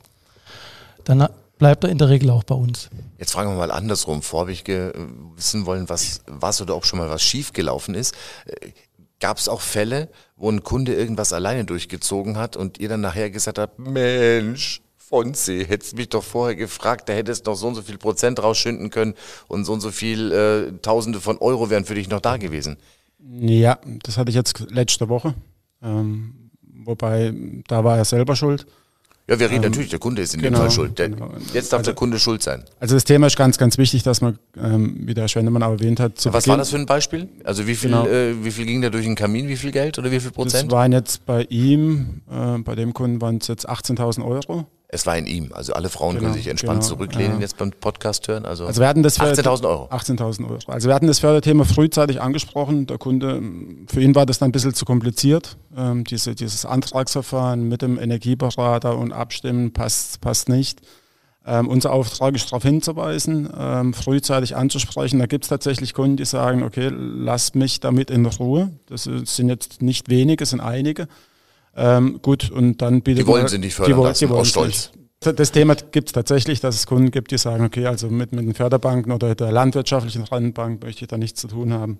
[1.03, 2.89] dann bleibt er in der Regel auch bei uns.
[3.17, 4.21] Jetzt fragen wir mal andersrum.
[4.21, 8.15] Vor habe ich wissen wollen, was, was oder ob schon mal was schiefgelaufen ist.
[8.45, 8.71] Äh,
[9.21, 13.29] Gab es auch Fälle, wo ein Kunde irgendwas alleine durchgezogen hat und ihr dann nachher
[13.29, 17.81] gesagt habt, Mensch, Fonzi, hättest mich doch vorher gefragt, da hättest noch so und so
[17.81, 19.15] viel Prozent rausschinden können
[19.49, 22.77] und so und so viel äh, Tausende von Euro wären für dich noch da gewesen.
[23.19, 25.33] Ja, das hatte ich jetzt letzte Woche.
[25.81, 27.33] Ähm, wobei,
[27.67, 28.65] da war er selber schuld.
[29.29, 30.97] Ja, wir reden ähm, natürlich, der Kunde ist in genau, dem Fall schuld.
[30.97, 31.29] Der, genau.
[31.53, 32.63] Jetzt darf also, der Kunde schuld sein.
[32.79, 35.99] Also das Thema ist ganz, ganz wichtig, dass man, ähm, wie der Schwendemann auch erwähnt
[35.99, 37.29] hat, zu Was Beginn, war das für ein Beispiel?
[37.43, 38.07] Also wie viel, genau.
[38.07, 40.71] äh, wie viel ging da durch den Kamin, wie viel Geld oder wie viel Prozent?
[40.71, 44.65] Das waren jetzt bei ihm, äh, bei dem Kunden waren es jetzt 18.000 Euro.
[44.91, 45.51] Es war in ihm.
[45.53, 47.41] Also alle Frauen genau, können sich entspannt genau, zurücklehnen, ja.
[47.41, 48.45] jetzt beim Podcast hören.
[48.45, 49.87] Also, also wir hatten das 18.000 Euro.
[49.91, 50.57] 18.000 Euro.
[50.65, 52.87] Also wir hatten das Förderthema frühzeitig angesprochen.
[52.87, 53.39] Der Kunde,
[53.85, 55.57] für ihn war das dann ein bisschen zu kompliziert.
[55.77, 60.81] Ähm, diese, dieses Antragsverfahren mit dem Energieberater und Abstimmen passt, passt nicht.
[61.45, 65.19] Ähm, unser Auftrag ist darauf hinzuweisen, ähm, frühzeitig anzusprechen.
[65.19, 68.71] Da gibt es tatsächlich Kunden, die sagen, okay, lasst mich damit in Ruhe.
[68.87, 71.07] Das sind jetzt nicht wenige, es sind einige.
[71.75, 74.45] Ähm, gut, und dann bietet Die wollen man, sie nicht fördern die, lassen, die wollen
[74.45, 74.91] stolz.
[75.21, 78.45] Das Thema gibt es tatsächlich, dass es Kunden gibt, die sagen, okay, also mit, mit
[78.45, 81.99] den Förderbanken oder der landwirtschaftlichen Rentenbank möchte ich da nichts zu tun haben,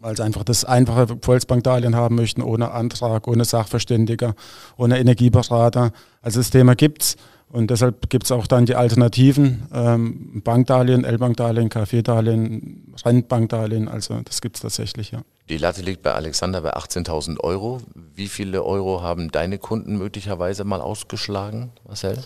[0.00, 4.34] weil sie einfach das einfache Volksbankdarlehen haben möchten, ohne Antrag, ohne Sachverständiger,
[4.76, 5.92] ohne Energieberater.
[6.20, 7.16] Also das Thema gibt es.
[7.52, 14.40] Und deshalb gibt es auch dann die Alternativen, ähm, Bankdarlehen, L-Bankdarlehen, KfW-Darlehen, Rentenbankdarlehen, also das
[14.40, 15.22] gibt es tatsächlich, ja.
[15.48, 17.80] Die Latte liegt bei Alexander bei 18.000 Euro.
[17.94, 22.18] Wie viele Euro haben deine Kunden möglicherweise mal ausgeschlagen, Marcel?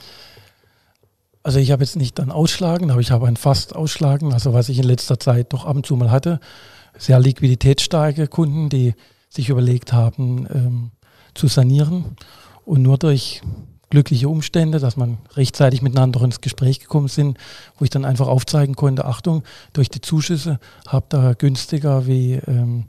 [1.43, 4.69] Also ich habe jetzt nicht dann ausschlagen, aber ich habe ein fast ausschlagen, also was
[4.69, 6.41] ich in letzter Zeit doch ab und zu mal hatte.
[6.99, 8.95] Sehr liquiditätsstarke Kunden, die
[9.29, 10.91] sich überlegt haben, ähm,
[11.35, 12.17] zu sanieren
[12.65, 13.43] und nur durch
[13.91, 17.39] glückliche Umstände, dass man rechtzeitig miteinander ins Gespräch gekommen sind,
[17.79, 22.87] wo ich dann einfach aufzeigen konnte, Achtung, durch die Zuschüsse habt ihr günstiger wie ähm,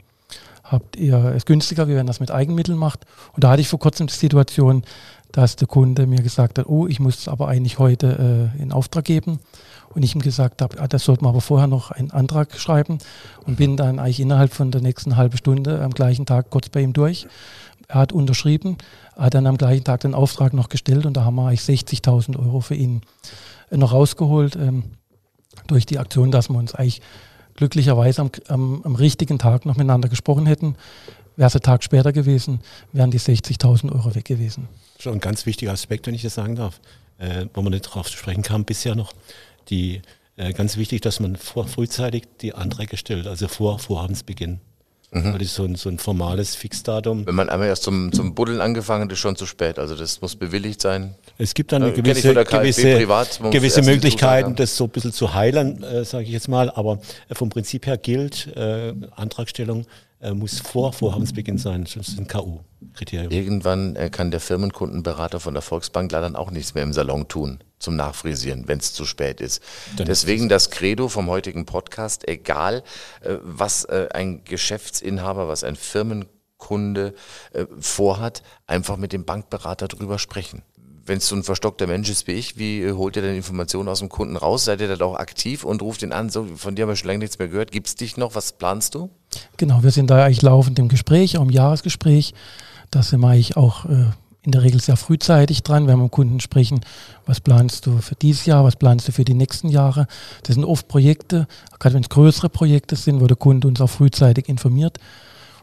[0.70, 3.06] habt ihr es günstiger, wie wenn das mit Eigenmitteln macht.
[3.32, 4.82] Und da hatte ich vor kurzem die Situation,
[5.32, 8.72] dass der Kunde mir gesagt hat, oh, ich muss es aber eigentlich heute äh, in
[8.72, 9.40] Auftrag geben.
[9.94, 12.98] Und ich ihm gesagt habe, ah, das sollte man aber vorher noch einen Antrag schreiben
[13.46, 16.82] und bin dann eigentlich innerhalb von der nächsten halben Stunde am gleichen Tag kurz bei
[16.82, 17.26] ihm durch.
[17.88, 18.76] Er hat unterschrieben,
[19.16, 22.38] hat dann am gleichen Tag den Auftrag noch gestellt und da haben wir eigentlich 60.000
[22.38, 23.00] Euro für ihn
[23.70, 24.84] äh, noch rausgeholt ähm,
[25.66, 27.00] durch die Aktion, dass wir uns eigentlich
[27.54, 30.76] glücklicherweise am, am, am richtigen Tag noch miteinander gesprochen hätten.
[31.36, 32.60] Wäre es ein Tag später gewesen,
[32.92, 34.68] wären die 60.000 Euro weg gewesen.
[34.98, 36.80] Schon ein ganz wichtiger Aspekt, wenn ich das sagen darf,
[37.16, 39.14] äh, wo man nicht darauf zu sprechen kam bisher noch.
[39.70, 40.02] Die,
[40.36, 44.60] äh, ganz wichtig, dass man vor, frühzeitig die Anträge stellt, also vor Vorhabensbeginn.
[45.10, 45.32] Mhm.
[45.32, 47.26] Das ist so ein, so ein formales Fixdatum.
[47.26, 49.78] Wenn man einmal erst zum, zum Buddeln angefangen hat, ist schon zu spät.
[49.78, 51.14] Also das muss bewilligt sein.
[51.38, 55.32] Es gibt dann eine äh, gewisse, gewisse, privat, gewisse Möglichkeiten, das so ein bisschen zu
[55.32, 56.70] heilen, äh, sage ich jetzt mal.
[56.70, 56.98] Aber
[57.32, 59.86] vom Prinzip her gilt, äh, Antragstellung
[60.20, 61.84] äh, muss vor Vorhabensbeginn sein.
[61.84, 63.30] Ist ein K.U.-Kriterium.
[63.30, 67.58] Irgendwann äh, kann der Firmenkundenberater von der Volksbank leider auch nichts mehr im Salon tun
[67.78, 69.62] zum Nachfrisieren, wenn es zu spät ist.
[69.96, 72.82] Dann Deswegen ist das Credo vom heutigen Podcast, egal
[73.20, 77.14] äh, was äh, ein Geschäftsinhaber, was ein Firmenkunde
[77.78, 80.62] vorhat, einfach mit dem Bankberater drüber sprechen
[81.08, 84.00] wenn es so ein verstockter Mensch ist wie ich, wie holt ihr denn Informationen aus
[84.00, 84.66] dem Kunden raus?
[84.66, 86.28] Seid ihr da auch aktiv und ruft ihn an?
[86.28, 87.72] So, von dir haben wir schon lange nichts mehr gehört.
[87.72, 88.34] Gibt es dich noch?
[88.34, 89.08] Was planst du?
[89.56, 92.34] Genau, wir sind da eigentlich laufend im Gespräch, auch im Jahresgespräch.
[92.90, 94.06] Da sind wir eigentlich auch äh,
[94.42, 96.80] in der Regel sehr frühzeitig dran, wenn wir mit Kunden sprechen,
[97.26, 100.06] was planst du für dieses Jahr, was planst du für die nächsten Jahre.
[100.44, 101.46] Das sind oft Projekte,
[101.78, 104.98] gerade wenn es größere Projekte sind, wo der Kunde uns auch frühzeitig informiert.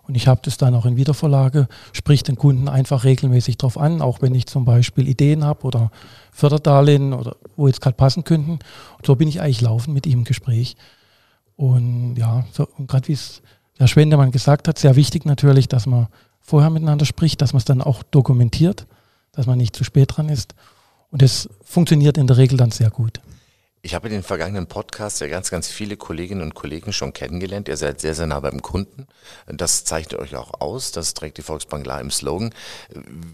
[0.07, 4.03] Und ich habe das dann auch in Wiedervorlage, sprich den Kunden einfach regelmäßig darauf an,
[4.03, 5.91] auch wenn ich zum Beispiel Ideen habe oder
[6.31, 8.59] Förderdarlehen oder wo jetzt gerade passen könnten.
[8.97, 10.75] Und so bin ich eigentlich laufend mit ihm im Gespräch.
[11.55, 13.41] Und ja, so, gerade wie es
[13.79, 16.07] der Schwendemann gesagt hat, sehr wichtig natürlich, dass man
[16.41, 18.87] vorher miteinander spricht, dass man es dann auch dokumentiert,
[19.31, 20.55] dass man nicht zu spät dran ist.
[21.11, 23.21] Und das funktioniert in der Regel dann sehr gut.
[23.85, 27.67] Ich habe in den vergangenen Podcasts ja ganz, ganz viele Kolleginnen und Kollegen schon kennengelernt.
[27.67, 29.05] Ihr seid sehr, sehr nah beim Kunden.
[29.45, 30.91] Das zeichnet euch auch aus.
[30.91, 32.51] Das trägt die Volksbank La im Slogan.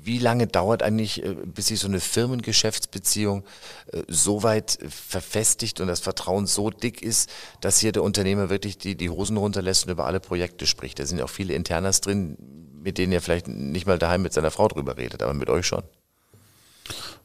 [0.04, 3.46] Wie lange dauert eigentlich, äh, bis sich so eine Firmengeschäftsbeziehung
[3.94, 7.30] äh, so weit verfestigt und das Vertrauen so dick ist,
[7.62, 11.00] dass hier der Unternehmer wirklich die, die Hosen runterlässt und über alle Projekte spricht?
[11.00, 12.36] Da sind ja auch viele Internas drin,
[12.84, 15.66] mit denen er vielleicht nicht mal daheim mit seiner Frau drüber redet, aber mit euch
[15.66, 15.84] schon.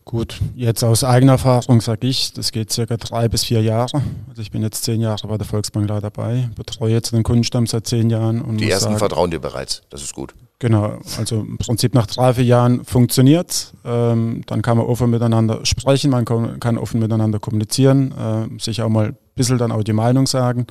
[0.09, 4.01] Gut, jetzt aus eigener Erfahrung sage ich, das geht circa drei bis vier Jahre.
[4.29, 7.67] Also ich bin jetzt zehn Jahre bei der Volksbank da dabei, betreue jetzt den Kundenstamm
[7.67, 8.41] seit zehn Jahren.
[8.41, 10.33] Und Die ersten sagen, vertrauen dir bereits, das ist gut.
[10.61, 15.67] Genau, also im Prinzip nach drei, vier Jahren funktioniert ähm, Dann kann man offen miteinander
[15.67, 19.93] sprechen, man kann offen miteinander kommunizieren, äh, sich auch mal ein bisschen dann auch die
[19.93, 20.69] Meinung sagen.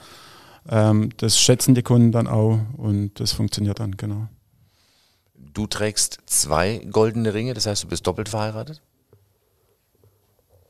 [0.70, 4.28] Ähm, das schätzen die Kunden dann auch und das funktioniert dann, genau.
[5.54, 8.82] Du trägst zwei goldene Ringe, das heißt, du bist doppelt verheiratet?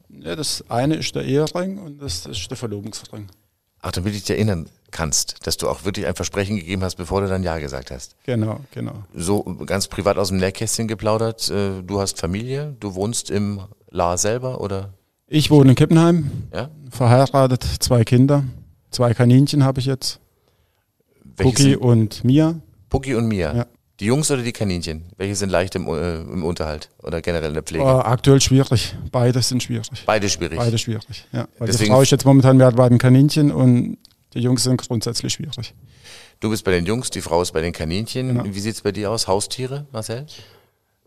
[0.09, 3.27] Ja, das eine ist der Ehering und das ist der Verlobungsring.
[3.81, 7.21] Ach, damit du dich erinnern kannst, dass du auch wirklich ein Versprechen gegeben hast, bevor
[7.21, 8.15] du dann Ja gesagt hast.
[8.23, 9.03] Genau, genau.
[9.13, 14.17] So ganz privat aus dem Nähkästchen geplaudert, äh, du hast Familie, du wohnst im La
[14.17, 14.93] selber oder?
[15.27, 16.69] Ich wohne in Kippenheim, ja?
[16.89, 18.43] verheiratet, zwei Kinder,
[18.91, 20.19] zwei Kaninchen habe ich jetzt.
[21.35, 22.55] Puki und Mia.
[22.89, 23.55] Puki und Mia.
[23.55, 23.65] Ja.
[23.99, 25.05] Die Jungs oder die Kaninchen?
[25.17, 27.85] Welche sind leicht im, äh, im Unterhalt oder generell in der Pflege?
[27.85, 28.93] Oh, aktuell schwierig.
[29.11, 29.87] Beide sind schwierig.
[30.05, 30.57] Beide schwierig.
[30.57, 31.47] Beide schwierig, ja.
[31.57, 33.97] Weil Deswegen die Frau ist jetzt momentan mehr bei den Kaninchen und
[34.33, 35.73] die Jungs sind grundsätzlich schwierig.
[36.41, 38.27] Du bist bei den Jungs, die Frau ist bei den Kaninchen.
[38.27, 38.43] Genau.
[38.43, 39.27] Wie sieht es bei dir aus?
[39.27, 40.25] Haustiere, Marcel?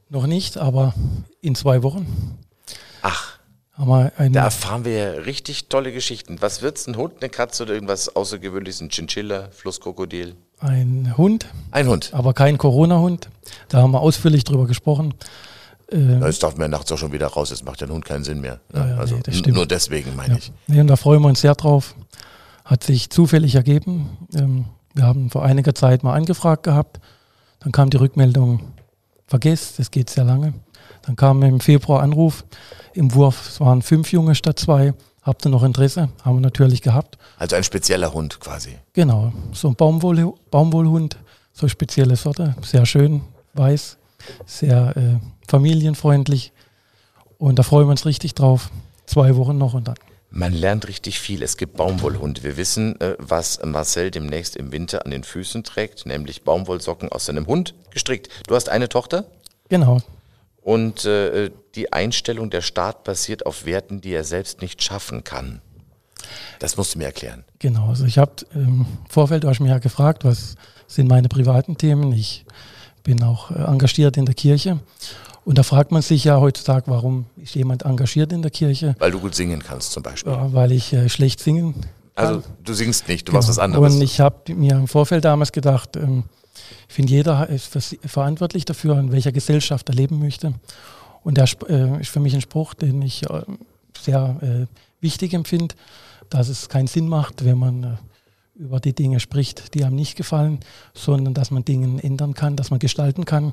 [0.08, 0.94] Noch nicht, aber
[1.42, 2.38] in zwei Wochen.
[3.02, 3.37] Ach.
[3.78, 6.40] Da erfahren wir ja richtig tolle Geschichten.
[6.40, 6.86] Was wird's?
[6.88, 8.80] Ein Hund, eine Katze oder irgendwas Außergewöhnliches?
[8.80, 10.34] Ein Chinchilla, Flusskrokodil?
[10.58, 11.46] Ein Hund.
[11.70, 12.10] Ein Hund.
[12.12, 13.28] Aber kein Corona-Hund.
[13.68, 15.14] Da haben wir ausführlich drüber gesprochen.
[15.92, 18.40] Äh, jetzt darf man nachts auch schon wieder raus, jetzt macht der Hund keinen Sinn
[18.40, 18.60] mehr.
[18.74, 20.38] Ja, ja, also nee, nur deswegen meine ja.
[20.38, 20.52] ich.
[20.66, 21.94] Nee, und da freuen wir uns sehr drauf.
[22.64, 24.18] Hat sich zufällig ergeben.
[24.34, 27.00] Ähm, wir haben vor einiger Zeit mal angefragt gehabt.
[27.60, 28.60] Dann kam die Rückmeldung,
[29.26, 30.54] vergesst, das geht sehr lange.
[31.08, 32.44] Dann kam im Februar Anruf
[32.92, 34.92] im Wurf, es waren fünf Junge statt zwei.
[35.22, 36.10] Habt ihr noch Interesse?
[36.22, 37.16] Haben wir natürlich gehabt.
[37.38, 38.76] Also ein spezieller Hund quasi.
[38.92, 41.16] Genau, so ein Baumwoll, Baumwollhund,
[41.54, 43.22] so spezielle Sorte, sehr schön,
[43.54, 43.96] weiß,
[44.44, 45.16] sehr äh,
[45.48, 46.52] familienfreundlich.
[47.38, 48.70] Und da freuen wir uns richtig drauf.
[49.06, 49.96] Zwei Wochen noch und dann.
[50.28, 51.42] Man lernt richtig viel.
[51.42, 52.42] Es gibt Baumwollhunde.
[52.42, 57.24] Wir wissen, äh, was Marcel demnächst im Winter an den Füßen trägt, nämlich Baumwollsocken aus
[57.24, 58.28] seinem Hund gestrickt.
[58.46, 59.24] Du hast eine Tochter?
[59.70, 60.00] Genau,
[60.62, 65.60] und äh, die Einstellung, der Staat basiert auf Werten, die er selbst nicht schaffen kann.
[66.58, 67.44] Das musst du mir erklären.
[67.58, 71.76] Genau, also ich habe im Vorfeld, du hast mich ja gefragt, was sind meine privaten
[71.76, 72.12] Themen.
[72.12, 72.44] Ich
[73.04, 74.80] bin auch äh, engagiert in der Kirche.
[75.44, 78.94] Und da fragt man sich ja heutzutage, warum ist jemand engagiert in der Kirche?
[78.98, 80.32] Weil du gut singen kannst zum Beispiel.
[80.32, 81.74] Ja, weil ich äh, schlecht singen
[82.14, 82.26] kann.
[82.26, 83.38] Also du singst nicht, du genau.
[83.38, 83.94] machst was anderes.
[83.94, 86.24] Und ich habe mir im Vorfeld damals gedacht, ähm,
[86.88, 90.54] ich finde, jeder ist verantwortlich dafür, in welcher Gesellschaft er leben möchte.
[91.22, 93.42] Und der äh, ist für mich ein Spruch, den ich äh,
[94.00, 94.66] sehr äh,
[95.00, 95.74] wichtig empfinde,
[96.30, 97.98] dass es keinen Sinn macht, wenn man
[98.54, 100.60] über die Dinge spricht, die einem nicht gefallen,
[100.92, 103.52] sondern dass man Dinge ändern kann, dass man gestalten kann.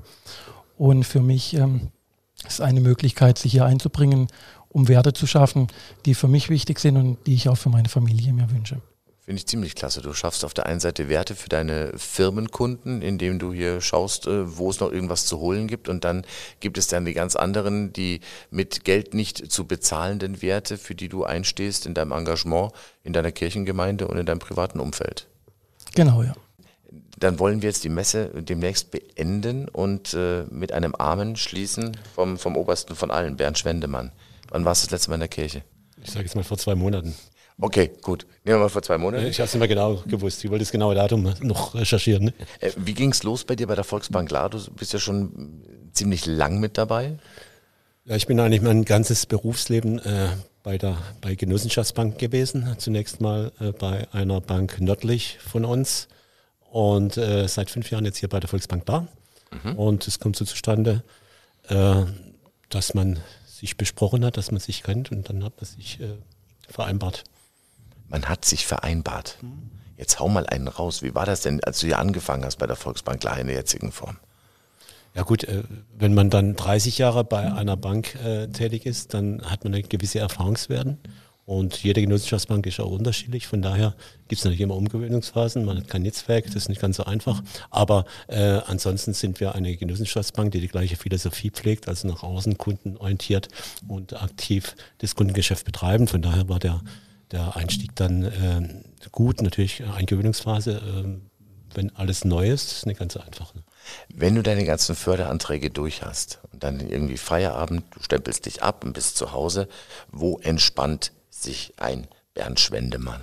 [0.77, 1.91] Und für mich ähm,
[2.45, 4.27] ist eine Möglichkeit, sich hier einzubringen,
[4.69, 5.67] um Werte zu schaffen,
[6.05, 8.81] die für mich wichtig sind und die ich auch für meine Familie mir wünsche.
[9.25, 10.03] Finde ich ziemlich klasse.
[10.03, 14.55] Du schaffst auf der einen Seite Werte für deine Firmenkunden, indem du hier schaust, äh,
[14.55, 15.89] wo es noch irgendwas zu holen gibt.
[15.89, 16.25] Und dann
[16.59, 21.09] gibt es dann die ganz anderen, die mit Geld nicht zu bezahlenden Werte, für die
[21.09, 22.71] du einstehst in deinem Engagement,
[23.03, 25.25] in deiner Kirchengemeinde und in deinem privaten Umfeld.
[25.95, 26.35] Genau, ja.
[27.17, 32.37] Dann wollen wir jetzt die Messe demnächst beenden und äh, mit einem Amen schließen vom,
[32.37, 34.11] vom Obersten von allen, Bernd Schwendemann.
[34.49, 35.63] Wann warst du das letzte Mal in der Kirche?
[36.03, 37.15] Ich sage jetzt mal vor zwei Monaten.
[37.59, 38.25] Okay, gut.
[38.43, 39.27] Nehmen wir mal vor zwei Monaten.
[39.27, 40.43] Ich habe es nicht mehr genau gewusst.
[40.43, 42.25] Ich wollte das genaue Datum noch recherchieren.
[42.25, 42.33] Ne?
[42.59, 44.49] Äh, wie ging es los bei dir bei der Volksbank Klar?
[44.49, 45.61] Du bist ja schon
[45.93, 47.17] ziemlich lang mit dabei.
[48.03, 50.29] Ja, ich bin eigentlich mein ganzes Berufsleben äh,
[50.63, 52.75] bei der bei Genossenschaftsbank gewesen.
[52.77, 56.09] Zunächst mal äh, bei einer Bank nördlich von uns
[56.69, 59.07] und äh, seit fünf Jahren jetzt hier bei der Volksbank da.
[59.63, 59.75] Mhm.
[59.75, 61.03] Und es kommt so zustande,
[61.69, 62.03] äh,
[62.69, 66.17] dass man sich besprochen hat, dass man sich kennt und dann hat man sich äh,
[66.69, 67.23] vereinbart.
[68.15, 69.39] Man hat sich vereinbart.
[69.97, 71.01] Jetzt hau mal einen raus.
[71.01, 73.57] Wie war das denn, als du hier angefangen hast bei der Volksbank Klar in der
[73.57, 74.15] jetzigen Form?
[75.15, 75.63] Ja gut, äh,
[75.97, 79.83] wenn man dann 30 Jahre bei einer Bank äh, tätig ist, dann hat man eine
[79.83, 80.97] gewisse Erfahrungswerten.
[81.45, 83.47] Und jede Genossenschaftsbank ist auch unterschiedlich.
[83.47, 83.93] Von daher
[84.29, 85.65] gibt es natürlich immer Umgewöhnungsphasen.
[85.65, 87.43] Man hat kein Netzwerk, das ist nicht ganz so einfach.
[87.69, 92.57] Aber äh, ansonsten sind wir eine Genossenschaftsbank, die die gleiche Philosophie pflegt, also nach außen
[92.57, 93.49] kundenorientiert
[93.89, 96.07] und aktiv das Kundengeschäft betreiben.
[96.07, 96.79] Von daher war der
[97.31, 101.19] der Einstieg dann äh, gut, natürlich Eingewöhnungsphase, äh,
[101.73, 103.63] wenn alles neu ist, ist eine ganz einfache.
[104.13, 108.83] Wenn du deine ganzen Förderanträge durch hast und dann irgendwie Feierabend, du stempelst dich ab
[108.83, 109.67] und bist zu Hause,
[110.11, 113.21] wo entspannt sich ein Bernd Schwendemann?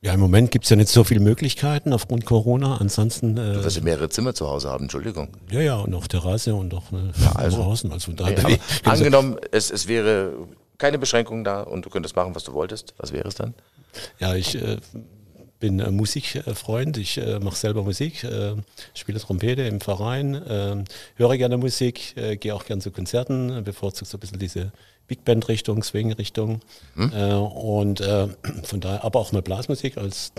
[0.00, 2.76] Ja, im Moment gibt es ja nicht so viele Möglichkeiten aufgrund Corona.
[2.76, 3.38] Ansonsten.
[3.38, 5.28] Äh, du wirst ja mehrere Zimmer zu Hause haben, Entschuldigung.
[5.50, 7.90] Ja, ja, und auch Terrasse und auch eine ja, also, draußen.
[7.90, 10.34] Also da nee, angenommen, es, es wäre
[10.78, 12.94] keine Beschränkung da und du könntest machen, was du wolltest.
[12.98, 13.54] Was wäre es dann?
[14.18, 14.78] Ja, ich äh,
[15.60, 18.54] bin äh, Musikfreund, ich äh, mache selber Musik, äh,
[18.94, 20.84] spiele Trompete im Verein, äh,
[21.16, 24.72] höre gerne Musik, äh, gehe auch gerne zu Konzerten, bevorzuge so ein bisschen diese
[25.06, 26.60] Big Band Richtung, Swing Richtung
[26.94, 27.12] hm?
[27.12, 28.02] und
[28.62, 30.32] von daher aber auch mal Blasmusik als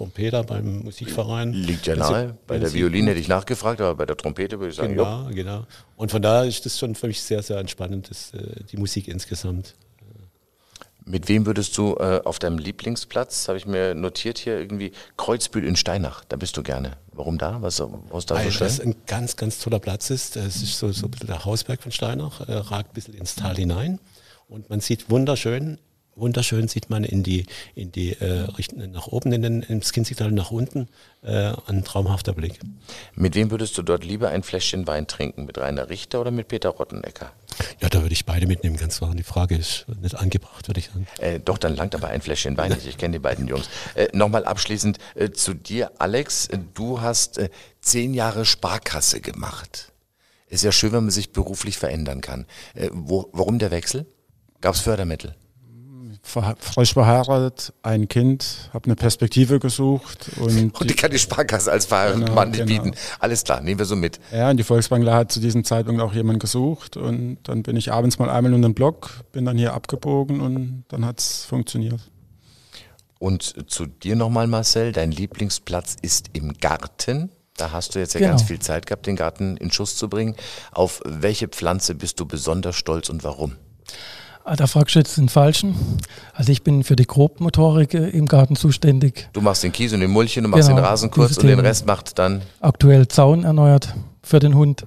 [0.00, 1.52] Trompeter beim Musikverein.
[1.52, 2.34] Liegt ja nahe.
[2.46, 5.34] Bei der Violine hätte ich nachgefragt, aber bei der Trompete würde ich sagen, genau, jo.
[5.34, 5.66] genau.
[5.96, 9.08] Und von daher ist das schon für mich sehr, sehr entspannend, das, äh, die Musik
[9.08, 9.74] insgesamt.
[11.04, 15.66] Mit wem würdest du äh, auf deinem Lieblingsplatz, habe ich mir notiert hier, irgendwie Kreuzbühl
[15.66, 16.96] in Steinach, da bist du gerne.
[17.12, 17.60] Warum da?
[17.60, 20.36] Was, was da Weil so das ein ganz, ganz toller Platz ist.
[20.36, 23.34] Es ist so, so ein bisschen der Hausberg von Steinach, äh, ragt ein bisschen ins
[23.34, 23.98] Tal hinein
[24.48, 25.78] und man sieht wunderschön
[26.14, 30.30] wunderschön sieht man in die, in die äh, Richtung nach oben, in den, ins Kinzigtal
[30.30, 30.88] nach unten,
[31.22, 32.60] äh, ein traumhafter Blick.
[33.14, 35.46] Mit wem würdest du dort lieber ein Fläschchen Wein trinken?
[35.46, 37.32] Mit Rainer Richter oder mit Peter Rottenecker?
[37.80, 39.14] Ja, da würde ich beide mitnehmen, ganz klar.
[39.14, 41.06] Die Frage ist nicht angebracht, würde ich sagen.
[41.18, 42.86] Äh, doch, dann langt aber ein Fläschchen Wein nicht.
[42.86, 43.68] Ich kenne die beiden Jungs.
[43.94, 46.48] Äh, Nochmal abschließend äh, zu dir, Alex.
[46.74, 49.92] Du hast äh, zehn Jahre Sparkasse gemacht.
[50.48, 52.46] Ist ja schön, wenn man sich beruflich verändern kann.
[52.74, 54.06] Äh, wo, warum der Wechsel?
[54.60, 55.34] Gab es Fördermittel?
[56.22, 60.30] Frisch verheiratet, ein Kind, habe eine Perspektive gesucht.
[60.36, 62.82] Und, und die kann die Sparkasse als verheirateter genau, Mann nicht genau.
[62.82, 62.96] bieten.
[63.18, 64.20] Alles klar, nehmen wir so mit.
[64.32, 67.92] Ja, und die Volksbankler hat zu diesem Zeitpunkt auch jemanden gesucht und dann bin ich
[67.92, 72.00] abends mal einmal in den Block, bin dann hier abgebogen und dann hat es funktioniert.
[73.18, 77.30] Und zu dir nochmal, Marcel, dein Lieblingsplatz ist im Garten.
[77.54, 78.32] Da hast du jetzt ja genau.
[78.32, 80.36] ganz viel Zeit gehabt, den Garten in Schuss zu bringen.
[80.72, 83.56] Auf welche Pflanze bist du besonders stolz und warum?
[84.50, 85.76] Ah, da fragst du jetzt den Falschen.
[86.34, 89.28] Also ich bin für die Grobmotorik äh, im Garten zuständig.
[89.32, 91.60] Du machst den Kies und den Mulchen, du machst genau, den Rasen kurz und den
[91.60, 92.42] Rest macht dann...
[92.58, 94.86] Aktuell Zaun erneuert für den Hund.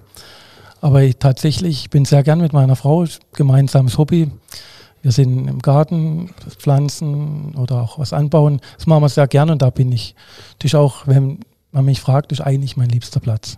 [0.82, 4.30] Aber ich, tatsächlich, ich bin sehr gern mit meiner Frau, gemeinsames Hobby.
[5.02, 8.60] Wir sind im Garten, pflanzen oder auch was anbauen.
[8.76, 10.13] Das machen wir sehr gern und da bin ich.
[10.60, 11.39] Das ist auch, wenn
[11.71, 13.58] man mich fragt, das ist eigentlich mein liebster Platz.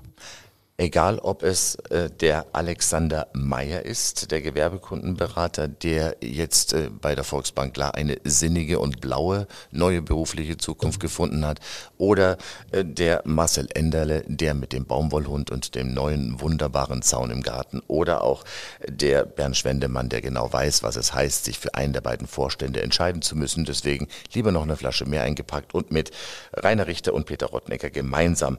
[0.77, 7.23] Egal, ob es äh, der Alexander Meyer ist, der Gewerbekundenberater, der jetzt äh, bei der
[7.23, 11.61] Volksbank klar eine sinnige und blaue neue berufliche Zukunft gefunden hat,
[11.97, 12.37] oder
[12.71, 17.81] äh, der Marcel Enderle, der mit dem Baumwollhund und dem neuen wunderbaren Zaun im Garten,
[17.87, 18.43] oder auch
[18.85, 22.81] der Bernd Schwendemann, der genau weiß, was es heißt, sich für einen der beiden Vorstände
[22.81, 23.63] entscheiden zu müssen.
[23.63, 26.11] Deswegen lieber noch eine Flasche mehr eingepackt und mit
[26.51, 28.57] Rainer Richter und Peter Rottnecker gemeinsam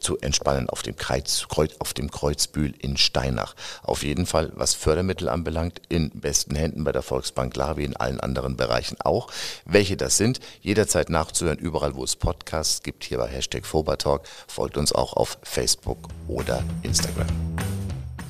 [0.00, 1.46] zu entspannen auf dem, Kreuz,
[1.78, 3.54] auf dem Kreuzbühl in Steinach.
[3.82, 7.96] Auf jeden Fall, was Fördermittel anbelangt, in besten Händen bei der Volksbank klar, wie in
[7.96, 9.28] allen anderen Bereichen auch.
[9.64, 14.22] Welche das sind, jederzeit nachzuhören, überall wo es Podcasts gibt, hier bei Hashtag Fobertalk.
[14.48, 17.26] Folgt uns auch auf Facebook oder Instagram.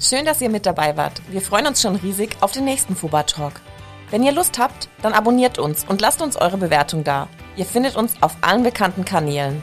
[0.01, 1.23] Schön, dass ihr mit dabei wart.
[1.31, 3.61] Wir freuen uns schon riesig auf den nächsten Fobertalk.
[4.11, 7.29] Wenn ihr Lust habt, dann abonniert uns und lasst uns eure Bewertung da.
[7.57, 9.63] Ihr findet uns auf allen bekannten Kanälen.